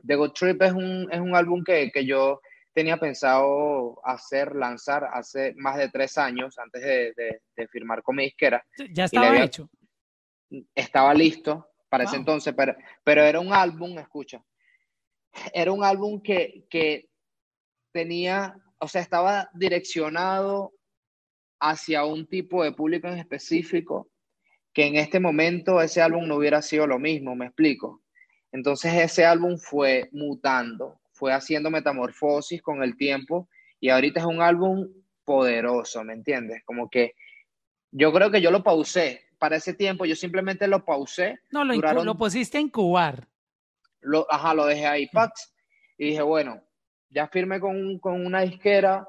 [0.06, 2.42] The Good Trip es un, es un álbum que, que yo
[2.74, 8.24] tenía pensado hacer, lanzar hace más de tres años, antes de, de, firmar con mi
[8.26, 8.64] disquera.
[8.92, 9.70] Ya estaba hecho
[10.76, 14.44] estaba listo para ese entonces, pero, pero era un álbum, escucha,
[15.54, 17.10] era un álbum que, que
[17.92, 20.74] tenía, o sea, estaba direccionado
[21.60, 24.10] hacia un tipo de público en específico,
[24.74, 28.02] que en este momento ese álbum no hubiera sido lo mismo, me explico.
[28.52, 34.42] Entonces ese álbum fue mutando, fue haciendo metamorfosis con el tiempo y ahorita es un
[34.42, 34.88] álbum
[35.26, 36.64] poderoso, ¿me entiendes?
[36.66, 37.14] Como que
[37.92, 41.39] yo creo que yo lo pausé para ese tiempo yo simplemente lo pausé.
[41.49, 43.28] No, lo, lo pusiste a incubar.
[44.02, 45.54] Lo, ajá, lo dejé ahí, Pax.
[45.97, 46.62] Y dije, bueno,
[47.10, 49.08] ya firmé con, con una disquera,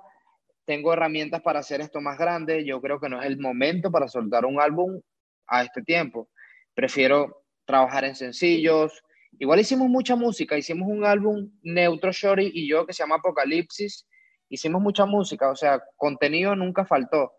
[0.65, 2.65] tengo herramientas para hacer esto más grande.
[2.65, 5.01] Yo creo que no es el momento para soltar un álbum
[5.47, 6.29] a este tiempo.
[6.75, 9.03] Prefiero trabajar en sencillos.
[9.39, 14.07] Igual hicimos mucha música, hicimos un álbum Neutro Shorty y yo que se llama Apocalipsis.
[14.49, 17.33] Hicimos mucha música, o sea, contenido nunca faltó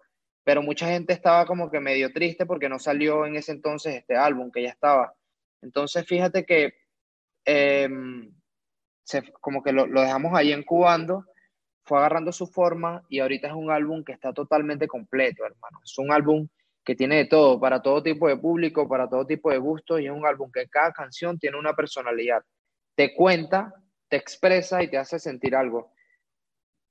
[0.43, 4.15] pero mucha gente estaba como que medio triste porque no salió en ese entonces este
[4.15, 5.13] álbum que ya estaba.
[5.61, 6.73] Entonces, fíjate que
[7.45, 8.33] em,
[9.39, 11.25] como que lo, lo, dejamos ahí incubando,
[11.83, 15.79] fue agarrando su forma y ahorita es un álbum que está totalmente completo, hermano.
[15.83, 16.47] Es un álbum
[16.83, 20.07] que tiene de todo, para todo tipo de público, para todo tipo de gusto, y
[20.07, 22.43] es un álbum que cada canción tiene una personalidad.
[22.95, 23.73] Te cuenta,
[24.09, 25.93] te expresa y te hace sentir algo.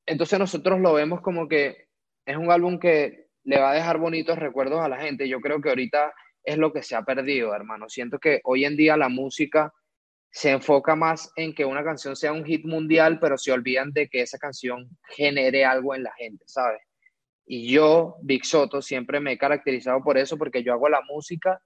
[0.06, 1.88] Entonces nosotros lo vemos como que
[2.24, 5.28] es un álbum que le va a dejar bonitos recuerdos a la gente.
[5.28, 7.88] Yo creo que ahorita es lo que se ha perdido, hermano.
[7.88, 9.74] Siento que hoy en día la música
[10.30, 14.08] se enfoca más en que una canción sea un hit mundial, pero se olvidan de
[14.08, 16.80] que esa canción genere algo en la gente, ¿sabes?
[17.44, 21.60] Y yo, Big Soto, siempre me he caracterizado por eso, porque yo hago la música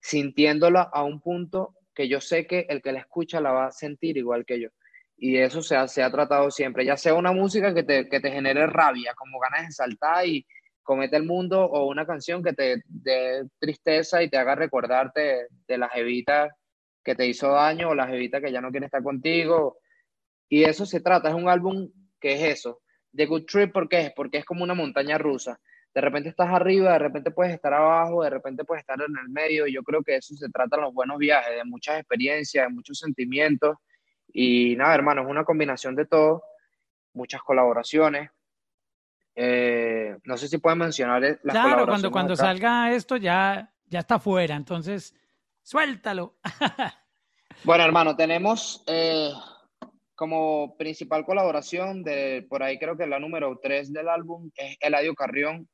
[0.00, 3.72] sintiéndola a un punto que yo sé que el que la escucha la va a
[3.72, 4.70] sentir igual que yo.
[5.18, 8.20] Y eso se ha, se ha tratado siempre, ya sea una música que te, que
[8.20, 10.46] te genere rabia, como ganas de saltar y,
[10.86, 15.78] comete el mundo o una canción que te dé tristeza y te haga recordarte de
[15.78, 16.56] la jevita
[17.04, 19.78] que te hizo daño o la jevita que ya no quiere estar contigo.
[20.48, 22.82] Y eso se trata, es un álbum que es eso.
[23.14, 24.12] The Good Trip, ¿por qué?
[24.14, 25.58] Porque es como una montaña rusa.
[25.92, 29.28] De repente estás arriba, de repente puedes estar abajo, de repente puedes estar en el
[29.28, 29.66] medio.
[29.66, 32.72] Y yo creo que eso se trata en los buenos viajes, de muchas experiencias, de
[32.72, 33.76] muchos sentimientos.
[34.32, 36.42] Y nada, hermano, es una combinación de todo,
[37.12, 38.30] muchas colaboraciones,
[39.36, 44.18] eh, no sé si pueden mencionar las Claro, cuando, cuando salga esto ya, ya está
[44.18, 45.14] fuera, entonces
[45.62, 46.36] suéltalo.
[47.64, 49.30] bueno, hermano, tenemos, eh,
[50.14, 55.14] como principal colaboración de, por ahí creo que la número 3 del álbum es Eladio
[55.14, 55.68] Carrión,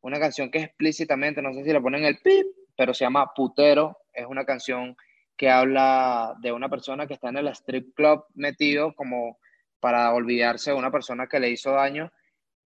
[0.00, 3.98] una canción que explícitamente, no sé si le ponen el pip, pero se llama Putero,
[4.12, 4.96] es una canción
[5.36, 9.38] que habla de una persona que está en el strip club metido como
[9.80, 12.12] para olvidarse de una persona que le hizo daño.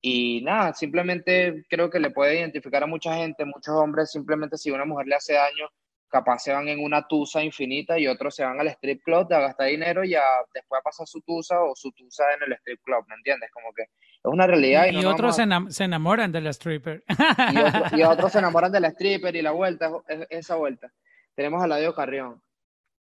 [0.00, 4.70] Y nada, simplemente creo que le puede identificar a mucha gente, muchos hombres, simplemente si
[4.70, 5.68] una mujer le hace daño,
[6.09, 9.40] capaz se van en una tusa infinita y otros se van al strip club a
[9.40, 10.22] gastar dinero y a,
[10.54, 13.50] después a pasar su tusa o su tusa en el strip club, ¿me entiendes?
[13.52, 13.90] Como que es
[14.24, 14.87] una realidad.
[14.90, 15.42] Y, otros se,
[15.85, 17.04] enamoran del stripper.
[17.96, 19.90] Y, otros se enamoran del stripper y la vuelta,
[20.30, 20.92] esa vuelta.
[21.35, 22.40] Tenemos a Ladio Carrión.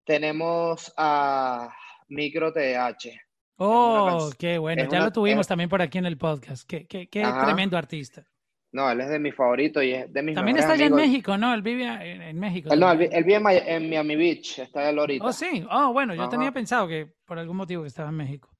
[0.04, 1.74] Tenemos a
[2.08, 3.25] Micro TH.
[3.56, 4.88] Oh, qué bueno.
[4.90, 6.68] Ya lo tuvimos también por aquí en el podcast.
[6.68, 8.24] Qué, qué, qué tremendo artista.
[8.72, 11.38] No, él es de mi favorito y es de mis También está allá en México,
[11.38, 11.54] ¿no?
[11.54, 11.86] Él vive
[12.28, 12.76] en, México.
[12.76, 15.24] no, él, vive en, Miami Beach, está él ahorita.
[15.24, 15.66] Oh, sí.
[15.70, 18.50] Oh, bueno, yo tenía pensado que por algún motivo que estaba en México.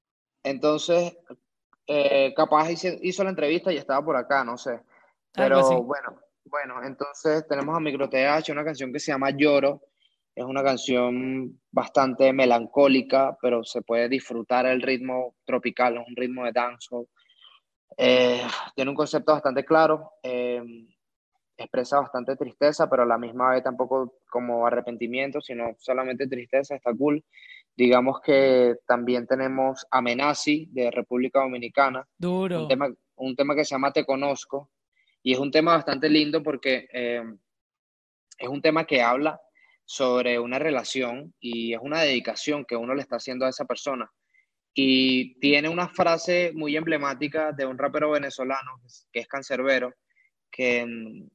[0.42, 1.18] Entonces,
[1.86, 4.80] eh, capaz hizo, la entrevista y estaba por acá, no sé.
[5.32, 9.82] Pero bueno, bueno, entonces tenemos a Micro TH, una canción que se llama Lloro.
[10.36, 16.44] Es una canción bastante melancólica, pero se puede disfrutar el ritmo tropical, es un ritmo
[16.44, 17.08] de dancehall
[17.96, 18.42] eh,
[18.74, 20.62] tiene un concepto bastante claro, eh,
[21.56, 26.92] expresa bastante tristeza, pero a la misma vez tampoco como arrepentimiento, sino solamente tristeza, está
[26.94, 27.24] cool.
[27.74, 32.06] Digamos que también tenemos Amenazi de República Dominicana.
[32.18, 32.62] Duro.
[32.62, 34.70] Un tema, un tema que se llama Te Conozco.
[35.22, 37.22] Y es un tema bastante lindo porque eh,
[38.38, 39.40] es un tema que habla
[39.86, 44.10] sobre una relación y es una dedicación que uno le está haciendo a esa persona.
[44.74, 49.94] Y tiene una frase muy emblemática de un rapero venezolano, que es Cancerbero,
[50.50, 51.28] que mm,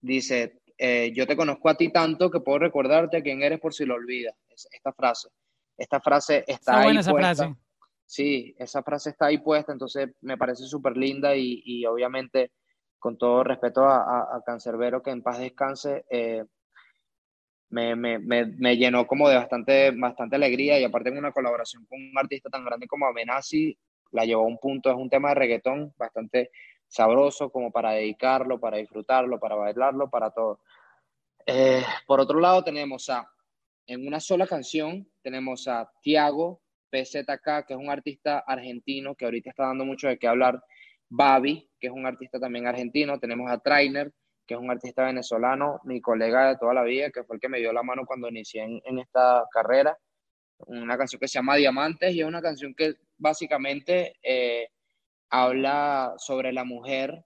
[0.00, 3.74] dice, eh, yo te conozco a ti tanto que puedo recordarte a quién eres por
[3.74, 4.34] si lo olvidas.
[4.70, 5.28] Esta frase.
[5.76, 7.54] Esta frase está, ahí esa Frase.
[8.06, 12.52] Sí, esa frase está ahí puesta, entonces me parece súper linda y, obviamente,
[12.98, 16.44] con todo respeto a, a, Cancerbero, que en paz descanse, eh,
[17.74, 22.00] me, me, me, llenó como de bastante, bastante alegría y aparte en una colaboración con
[22.00, 23.76] un artista tan grande como Amenazi,
[24.12, 26.50] la llevó a un punto, es un tema de reggaetón bastante
[26.86, 30.60] sabroso como para dedicarlo, para disfrutarlo, para bailarlo, para todo.
[31.46, 33.28] Eh, por otro lado tenemos a,
[33.86, 39.50] en una sola canción, tenemos a Tiago PZK, que es un artista argentino que ahorita
[39.50, 40.62] está dando mucho de qué hablar,
[41.08, 44.12] Babi, que es un artista también argentino, tenemos a Trainer,
[44.46, 47.48] que es un artista venezolano, mi colega de toda la vida, que fue el que
[47.48, 49.96] me dio la mano cuando inicié en, esta carrera.
[50.66, 54.68] Una canción que se llama Diamantes y es una canción que básicamente eh,
[55.30, 57.24] habla sobre la mujer,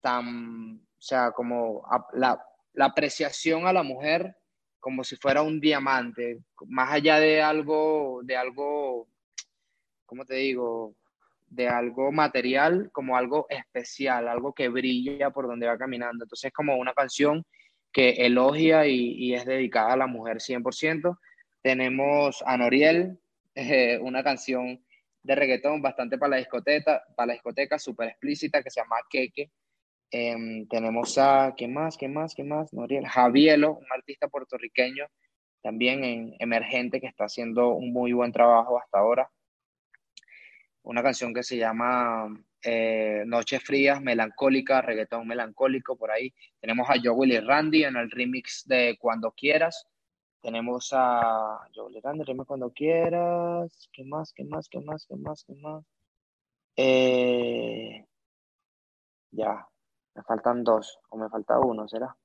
[0.00, 1.82] tan, o sea, como
[2.14, 4.36] la, la apreciación a la mujer
[4.82, 9.06] como si fuera un diamante, más allá de algo, de algo,
[10.04, 10.96] ¿cómo te digo?
[11.52, 16.24] De algo material como algo especial, algo que brilla por donde va caminando.
[16.24, 17.44] Entonces es como una canción
[17.92, 21.18] que elogia y, es dedicada a la mujer 100%.
[21.62, 23.18] Tenemos a Noriel,
[23.54, 24.82] eh, una canción
[25.22, 29.50] de reggaetón bastante para la discoteca, para la discoteca súper explícita que se llama Keke.
[30.10, 31.96] Em, tenemos a, ¿qué más?
[31.98, 32.34] ¿Qué más?
[32.34, 32.72] ¿Qué más?
[32.72, 33.06] Noriel.
[33.06, 35.06] Javielo, un artista puertorriqueño
[35.62, 39.30] también en, emergente que está haciendo un muy buen trabajo hasta ahora
[40.84, 42.28] una canción que se llama
[42.62, 46.32] eh, Noches Frías, Melancólica, Reggaetón Melancólico, por ahí.
[46.60, 49.86] Tenemos a Joe Willy Randy en el remix de Cuando Quieras.
[50.40, 53.88] Tenemos a Joe Willy Randy, remix Cuando Quieras.
[53.92, 54.32] ¿Qué más?
[54.32, 54.68] ¿Qué más?
[54.68, 55.06] ¿Qué más?
[55.06, 55.44] ¿Qué más?
[55.44, 55.84] ¿Qué más?
[56.76, 58.06] Eh,
[59.30, 59.68] ya,
[60.14, 62.16] me faltan dos, o me falta uno, ¿será?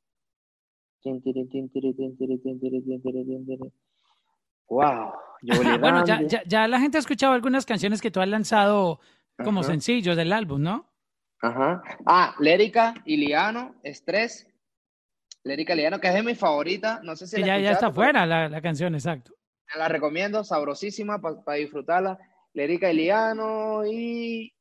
[4.69, 5.13] Wow.
[5.79, 8.99] bueno, ya, ya, la gente ha escuchado algunas canciones que tú has lanzado
[9.43, 10.89] como sencillos del álbum, ¿no?
[11.41, 11.83] Ajá.
[12.05, 14.47] Ah, Lérica y Liano, Estrés.
[15.43, 16.99] Lérica y Liano, que es de mi favorita.
[17.03, 19.33] No sé si ya, ya está fuera la, la, canción, exacto.
[19.71, 22.17] Te la recomiendo, sabrosísima para disfrutarla.
[22.53, 24.53] Lérica y Liano y.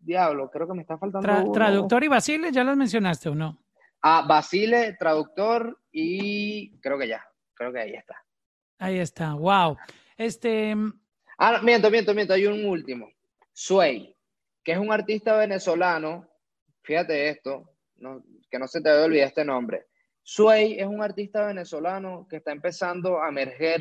[0.00, 1.52] Diablo, creo que me está faltando.
[1.52, 3.58] traductor y Basile, ¿ya los mencionaste o no?
[4.02, 7.24] Ah, Basile, traductor y creo que ya.
[7.54, 8.14] Creo que ahí está.
[8.78, 9.76] Ahí está, wow.
[10.16, 10.74] Este.
[10.74, 10.92] Mm,
[11.38, 13.10] ah, miento, miento, miento, hay un último.
[13.52, 14.16] Sway,
[14.62, 16.28] que es un artista venezolano.
[16.82, 17.74] Fíjate esto,
[18.50, 19.86] que no se te olvidar este nombre.
[20.22, 23.80] Sway es un artista venezolano que está empezando a emerger,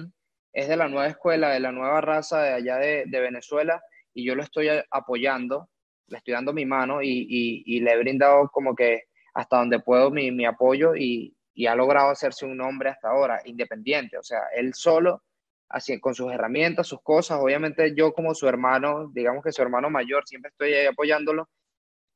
[0.52, 3.82] es de la nueva escuela, de la nueva raza de allá de, Venezuela,
[4.14, 5.70] y yo lo estoy apoyando,
[6.08, 10.32] le estoy dando mi mano y, le he brindado como que hasta donde puedo mi,
[10.32, 14.16] mi apoyo y, y ha logrado hacerse un nombre hasta ahora, independiente.
[14.16, 15.24] O sea, él solo
[15.68, 17.40] así, con sus herramientas, sus cosas.
[17.42, 21.50] Obviamente yo como su hermano, digamos que su hermano mayor, siempre estoy ahí apoyándolo.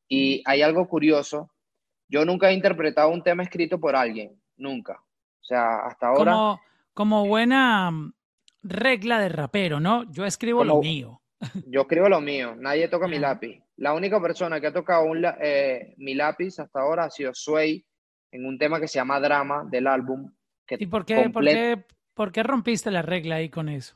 [0.07, 1.49] Y hay algo curioso,
[2.07, 5.01] yo nunca he interpretado un tema escrito por alguien, nunca.
[5.01, 6.33] O sea, hasta ahora...
[6.33, 6.61] Como,
[6.93, 8.13] como buena mm,
[8.61, 10.03] regla de rapero, ¿no?
[10.11, 11.19] Yo escribo lo mío.
[11.65, 13.59] Yo escribo lo mío, nadie toca mi lápiz.
[13.77, 17.83] La única persona que ha tocado un, eh, mi lápiz hasta ahora ha sido Sway
[18.31, 20.31] en un tema que se llama Drama del álbum.
[20.65, 23.95] Que ¿Y por qué, por, qué, por qué rompiste la regla ahí con eso?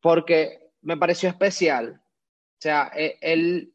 [0.00, 2.00] Porque me pareció especial.
[2.00, 3.72] O sea, e, él,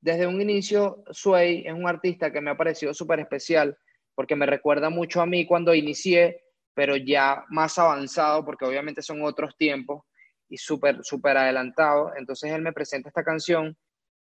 [0.00, 3.76] desde un inicio, Sway es un artista que me ha parecido súper especial
[4.14, 9.22] porque me recuerda mucho a mí cuando inicié, pero ya más avanzado, porque obviamente son
[9.22, 10.04] otros tiempos
[10.48, 12.12] y súper, súper adelantado.
[12.16, 13.76] Entonces él me presenta esta canción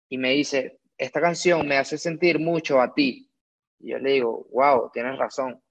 [0.10, 3.30] y me dice, esta canción me hace sentir mucho a ti.
[3.86, 5.62] Y yo le digo, wow, tienes razón.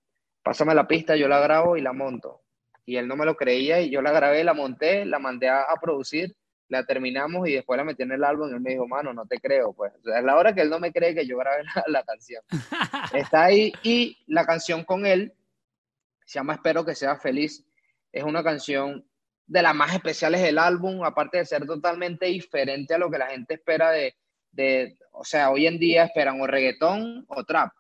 [0.40, 2.42] Pásame la pista, yo la grabo y la monto.
[2.86, 5.66] Y él no me lo creía y yo la grabé, la monté, la mandé a,
[5.82, 6.36] producir,
[6.68, 9.26] la terminamos y después la metí en el álbum y él me dijo, mano, no
[9.26, 9.72] te creo.
[9.72, 12.44] Pues es la hora que él no me cree que yo grabé la, canción.
[13.12, 15.32] Está ahí y la canción con él
[16.24, 17.66] se llama Espero que sea feliz.
[18.12, 19.04] Es una canción
[19.44, 23.26] de las más especiales del álbum, aparte de ser totalmente diferente a lo que la
[23.26, 24.14] gente espera de,
[24.52, 27.72] de, o sea, hoy en día esperan o reggaetón o trap.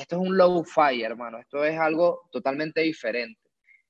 [0.00, 1.38] Esto es un low fi hermano.
[1.38, 3.40] Esto es algo totalmente diferente.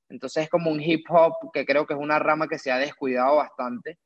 [0.09, 2.79] Entonces es como un hip hop que creo que es una rama que se ha
[2.79, 3.99] descuidado bastante,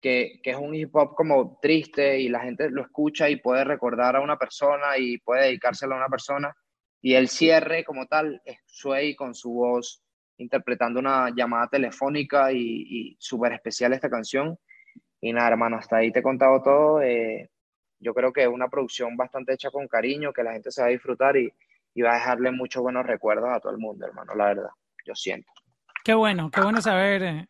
[0.00, 3.64] que, que, es un hip hop como triste y la gente lo escucha y puede
[3.64, 6.54] recordar a una persona y puede dedicárselo a una persona.
[7.02, 10.02] Y el cierre como tal es Sway con su voz
[10.38, 14.58] interpretando una llamada telefónica y, y súper especial esta canción.
[15.20, 17.02] Y nada, hermano, hasta ahí te he contado todo.
[17.02, 17.50] Eh,
[17.98, 20.88] yo creo que es una producción bastante hecha con cariño, que la gente se va
[20.88, 21.52] a disfrutar y,
[21.94, 24.70] y va a dejarle muchos buenos recuerdos a todo el mundo, hermano, la verdad,
[25.04, 25.50] yo siento.
[26.04, 27.48] Qué bueno, qué bueno saber eh,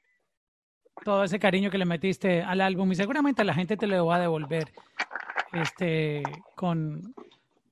[1.05, 4.17] todo ese cariño que le metiste al álbum y seguramente la gente te lo va
[4.17, 4.73] a devolver
[5.53, 6.23] este,
[6.55, 7.15] con,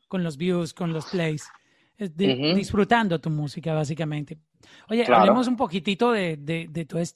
[0.08, 1.48] con los views, con los plays,
[1.96, 4.38] disfrutando tu música básicamente.
[4.88, 7.14] Oye, hablemos un poquitito de, de, de todos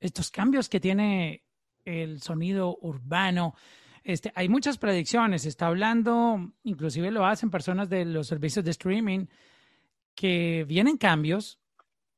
[0.00, 1.42] estos cambios que tiene
[1.84, 3.54] el sonido urbano.
[4.04, 9.26] Este, hay muchas predicciones, está hablando, inclusive lo hacen personas de los servicios de streaming,
[10.14, 11.58] que vienen cambios.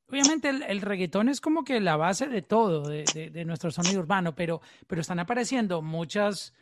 [0.08, 4.34] Obviamente el, reggaetón es como que la base de todo, de, de, nuestro sonido urbano,
[4.34, 6.54] pero, pero están apareciendo muchas,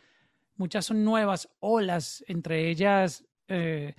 [0.56, 3.94] muchas nuevas olas, entre ellas eh,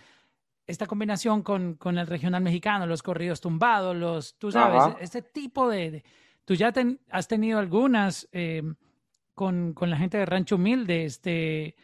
[0.68, 5.70] esta combinación con, con, el regional mexicano, los corridos tumbados, los, tú sabes, este tipo
[5.70, 6.04] de...
[6.46, 6.72] tú ya
[7.10, 8.28] has tenido algunas...
[8.32, 8.62] Eh,
[9.36, 11.06] con, con, la gente de Rancho Humilde.
[11.06, 11.76] Este,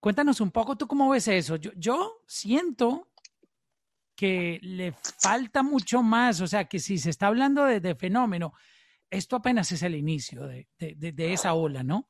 [0.00, 1.56] cuéntanos un poco, ¿tú cómo ves eso?
[1.56, 3.08] Yo, yo siento
[4.14, 8.52] que le falta mucho más, o sea, que si se está hablando de, fenómeno,
[9.08, 12.08] esto apenas es el inicio de, de, de, esa ola, ¿no?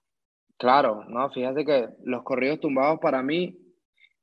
[0.57, 3.57] Claro, no, fíjate que los corridos tumbados para mí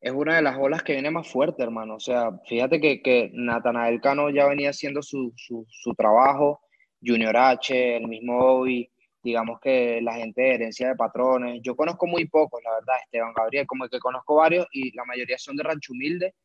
[0.01, 1.95] es una de las olas que viene más fuerte, hermano.
[1.95, 6.61] O sea, fíjate que, que Natanael Cano ya venía haciendo su, su, su trabajo,
[7.03, 8.91] Junior H, el mismo hoy
[9.25, 13.33] digamos que la gente de herencia de patrones, yo conozco muy pocos, la verdad, Esteban
[13.33, 16.35] Gabriel, como que conozco varios y la mayoría son de Rancho Humilde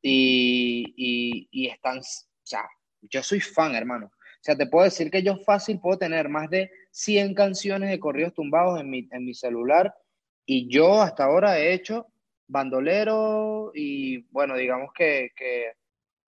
[0.00, 2.02] y, y, y están, o
[2.44, 2.64] sea,
[3.02, 4.06] yo soy fan, hermano.
[4.06, 7.98] O sea, te puedo decir que yo fácil puedo tener más de 100 canciones de
[7.98, 9.92] corridos tumbados en mi, en mi celular
[10.46, 12.06] y yo hasta ahora he hecho
[12.46, 15.72] bandolero y bueno, digamos que, que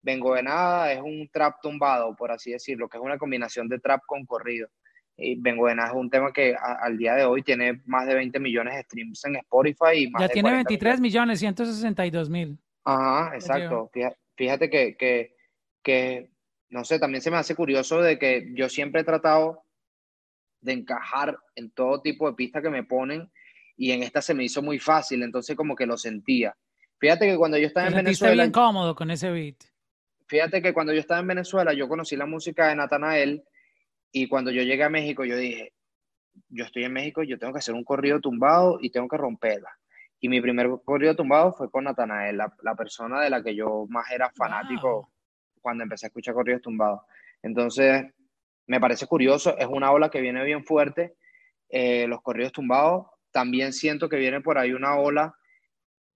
[0.02, 3.78] Vengo de Nada es un trap tumbado, por así decirlo, que es una combinación de
[3.78, 4.68] trap con corrido.
[5.16, 8.40] Y de Nada es un tema que al día de hoy tiene más de 20
[8.40, 9.96] millones de streams en Spotify.
[9.96, 12.58] Y más ya tiene 23 millones, 162 mil.
[12.84, 13.90] Ajá, exacto.
[14.36, 15.36] Fíjate que, que,
[15.82, 16.30] que,
[16.70, 19.62] no sé, también se me hace curioso de que yo siempre he tratado
[20.60, 23.30] de encajar en todo tipo de pistas que me ponen
[23.76, 26.56] y en esta se me hizo muy fácil, entonces como que lo sentía.
[26.98, 28.42] Fíjate que cuando yo estaba en Venezuela...
[28.42, 29.56] bien cómodo con ese beat.
[30.26, 33.44] Fíjate que cuando yo estaba en Venezuela yo conocí la música de Natanael
[34.14, 35.72] y cuando yo llegué a México, yo dije,
[36.48, 39.76] yo estoy en México, yo tengo que hacer un corrido tumbado y tengo que romperla.
[40.20, 43.86] Y mi primer corrido tumbado fue con Natanael, la, la persona de la que yo
[43.88, 45.12] más era fanático
[45.60, 47.00] cuando empecé a escuchar corridos tumbados.
[47.42, 48.04] Entonces,
[48.68, 51.16] me parece curioso, es una ola que viene bien fuerte.
[51.68, 55.34] Eh, los corridos tumbados, también siento que viene por ahí una ola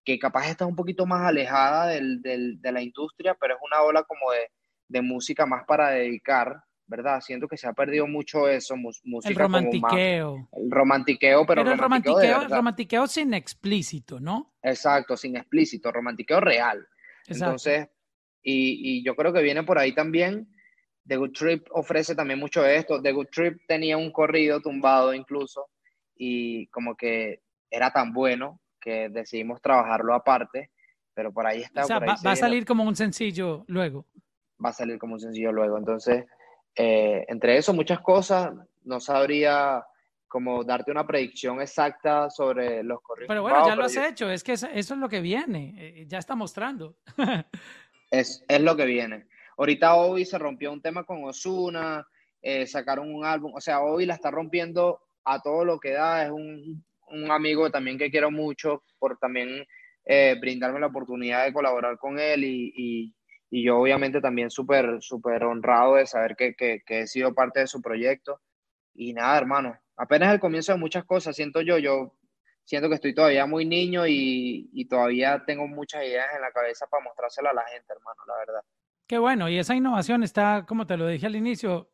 [0.04, 3.82] que capaz está un poquito más alejada del, del, de la industria, pero es una
[3.82, 4.52] ola como de,
[4.86, 7.20] de música más para dedicar, ¿verdad?
[7.20, 10.48] Siento que se ha perdido mucho eso, música El romantiqueo.
[10.52, 14.54] el romantiqueo, pero, pero el romantiqueo, romantiqueo, sin explícito, ¿no?
[14.62, 16.86] Exacto, sin explícito, romantiqueo real.
[17.26, 17.88] Entonces,
[18.42, 20.48] y, y, yo creo que viene por ahí también
[21.08, 23.00] The Good Trip ofrece también mucho de esto.
[23.00, 25.68] The Good Trip tenía un corrido tumbado incluso
[26.14, 30.70] y como que era tan bueno que decidimos trabajarlo aparte,
[31.14, 31.84] pero por ahí está.
[31.84, 34.06] O sea, va, a salir como un sencillo luego.
[34.64, 35.78] Va a salir como un sencillo luego.
[35.78, 36.26] Entonces,
[36.78, 38.52] eh, entre eso, muchas cosas,
[38.84, 39.84] no sabría
[40.28, 43.28] como darte una predicción exacta sobre los corridos.
[43.28, 46.18] Pero bueno, ya lo has hecho, es que eso, es lo que viene, eh, ya
[46.18, 46.96] está mostrando.
[48.10, 49.26] es, es lo que viene.
[49.56, 52.06] Ahorita hoy se rompió un tema con Osuna,
[52.40, 56.24] eh, sacaron un álbum, o sea, hoy la está rompiendo a todo lo que da,
[56.24, 59.66] es un, un amigo también que quiero mucho por también
[60.04, 63.14] eh, brindarme la oportunidad de colaborar con él y, y,
[63.50, 67.60] y yo obviamente también súper, súper honrado de saber que, que, que, he sido parte
[67.60, 68.40] de su proyecto.
[68.94, 72.14] Y nada, hermano, apenas el comienzo de muchas cosas, siento yo, yo
[72.64, 76.86] siento que estoy todavía muy niño y, y todavía tengo muchas ideas en la cabeza
[76.86, 78.60] para mostrárselo a la gente, hermano, la verdad.
[79.06, 81.90] Qué bueno, y esa innovación está, como te lo dije al inicio,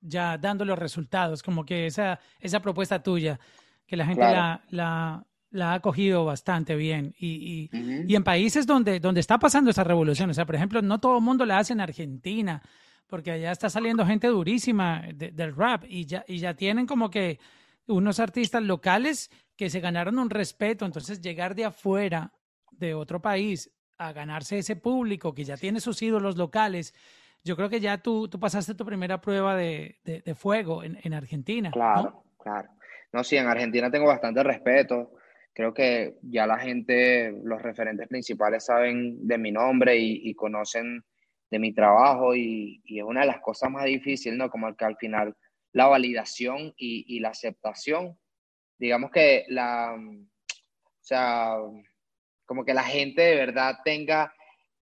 [0.00, 3.38] ya dando los resultados, como que esa, esa propuesta tuya,
[3.86, 7.14] que la gente la, la, la, ha cogido bastante bien.
[7.18, 10.82] Y, y, y, en países donde, donde está pasando esa revolución, o sea, por ejemplo,
[10.82, 12.62] no todo el mundo la hace en Argentina,
[13.06, 17.38] porque allá está saliendo gente durísima del rap y ya, y ya tienen como que
[17.86, 22.32] unos artistas locales que se ganaron un respeto, entonces llegar de afuera,
[22.70, 26.94] de otro país, a ganarse ese público que ya tiene sus ídolos locales,
[27.44, 31.12] yo creo que ya tú, tú pasaste tu primera prueba de, de, fuego en, en,
[31.12, 31.70] Argentina.
[31.70, 32.68] Claro, claro.
[33.12, 35.12] No, sí, en Argentina tengo bastante respeto.
[35.54, 41.04] Creo que ya la gente, los referentes principales saben de mi nombre y, y conocen
[41.50, 44.48] de mi trabajo y, y, es una de las cosas más difíciles, ¿no?
[44.48, 45.36] Como que al final
[45.72, 48.18] la validación y, y la aceptación,
[48.78, 51.56] digamos que la, o sea,
[52.46, 54.32] como que la gente de verdad tenga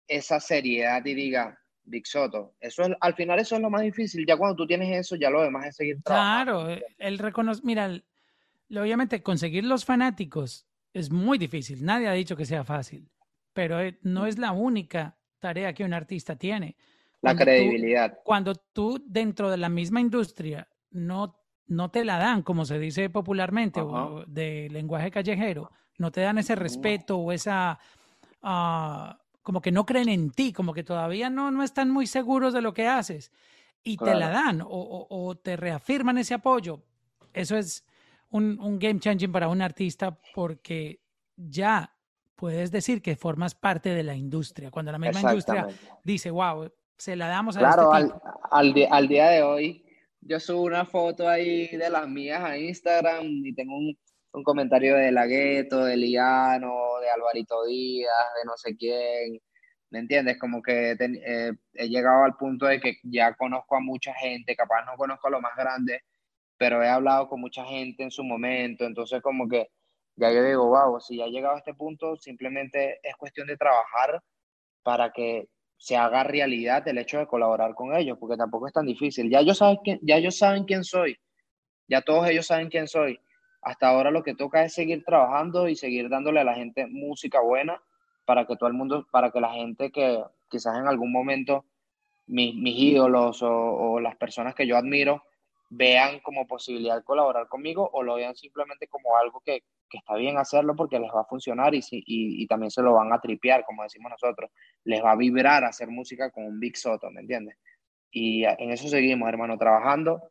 [0.08, 4.26] esa seriedad y diga, Big Soto, eso es, al final eso es lo más difícil,
[4.28, 6.66] ya cuando tú tienes eso, ya lo demás es seguir trabajando.
[6.66, 8.00] Claro, el reconoce, mira,
[8.78, 13.10] obviamente conseguir los fanáticos es muy difícil, nadie ha dicho que sea fácil,
[13.54, 16.76] pero eh, no es la única tarea que un artista tiene.
[17.22, 18.18] La credibilidad.
[18.24, 23.10] cuando tú dentro de la misma industria no, no te la dan, como se dice
[23.10, 27.78] popularmente, o de lenguaje callejero, no te dan ese respeto o esa,
[28.42, 32.54] uh, como que no creen en ti, como que todavía no, no están muy seguros
[32.54, 33.34] de lo que haces
[33.84, 34.14] y claro.
[34.14, 36.84] te la dan o, o, o, te reafirman ese apoyo.
[37.34, 37.86] Eso es
[38.30, 41.02] un, un, game changing para un artista porque
[41.36, 41.96] ya
[42.36, 44.72] puedes decir que formas parte de la industria.
[44.72, 45.68] Cuando la misma industria
[46.04, 48.22] dice, wow, se la damos a claro, este tipo.
[48.52, 49.86] Al, al, al día de hoy,
[50.22, 53.98] yo subo una foto ahí de las mías a Instagram y tengo un
[54.34, 59.40] un comentario de Lagueto, de Liano, de Alvarito Díaz, de no sé quién,
[59.90, 60.38] ¿me entiendes?
[60.40, 64.56] Como que te, eh, he llegado al punto de que ya conozco a mucha gente,
[64.56, 66.04] capaz no conozco a lo más grande,
[66.60, 69.70] pero he hablado con mucha gente en su momento, entonces como que
[70.16, 73.58] ya yo digo, wow, si ya he llegado a este punto, simplemente es cuestión de
[73.58, 74.22] trabajar
[74.84, 75.48] para que
[75.78, 79.30] se haga realidad el hecho de colaborar con ellos, porque tampoco es tan difícil.
[79.32, 81.18] Ya ellos saben, quién, ya ellos saben quién soy,
[81.88, 83.20] ya todos ellos saben quién soy
[83.62, 87.42] hasta ahora lo que toca es seguir trabajando y seguir dándole a la gente música
[87.42, 87.82] buena
[88.26, 91.66] para que todo el mundo, para que la gente que quizás en algún momento
[92.28, 95.24] mis, mis ídolos o, o, las personas que yo admiro
[95.70, 100.38] vean como posibilidad colaborar conmigo o lo vean simplemente como algo que, que está bien
[100.38, 103.64] hacerlo porque les va a funcionar y, y, y, también se lo van a tripear,
[103.66, 104.52] como decimos nosotros,
[104.84, 107.56] les va a vibrar hacer música con un Big Soto, ¿me entiendes?
[108.12, 110.22] Y en eso seguimos, hermano, trabajando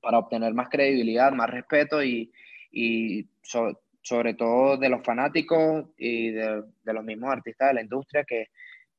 [0.00, 2.32] para obtener más credibilidad, más respeto y,
[2.70, 7.82] y so, sobre todo de los fanáticos y de, de, los mismos artistas de la
[7.82, 8.50] industria que,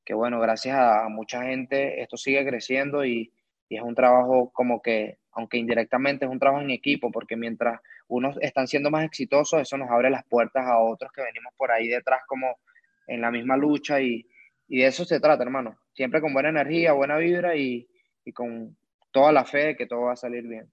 [0.04, 3.32] que bueno, gracias a, mucha gente esto sigue creciendo y,
[3.70, 7.80] y, es un trabajo como que, aunque indirectamente es un trabajo en equipo, porque mientras
[8.08, 11.72] unos están siendo más exitosos, eso nos abre las puertas a otros que venimos por
[11.72, 12.58] ahí detrás como
[13.06, 14.28] en la misma lucha y,
[14.68, 15.78] y de eso se trata, hermano.
[15.94, 17.88] Siempre con buena energía, buena vibra y,
[18.26, 18.76] y con
[19.12, 20.72] toda la fe de que todo va a salir bien.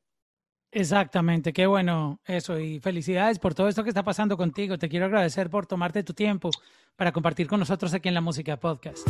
[0.73, 4.79] Exactamente, qué bueno eso y felicidades por todo esto que está pasando contigo.
[4.79, 6.51] Te quiero agradecer por tomarte tu tiempo
[6.97, 9.07] para compartir con nosotros aquí en la Música Podcast.